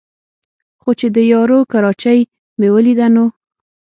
[0.81, 2.19] خو چې د یارو کراچۍ
[2.59, 3.25] مې ولېده نو